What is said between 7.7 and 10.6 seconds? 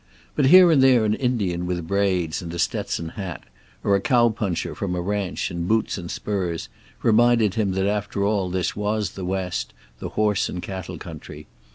that after all this was the West, the horse